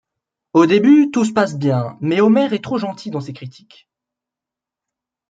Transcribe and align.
Au 0.53 0.65
début 0.65 1.11
tout 1.11 1.25
se 1.25 1.31
passe 1.31 1.59
bien 1.59 1.95
mais 2.01 2.21
Homer 2.21 2.51
est 2.55 2.63
trop 2.63 2.79
gentil 2.79 3.11
dans 3.11 3.21
ses 3.21 3.33
critiques. 3.33 3.87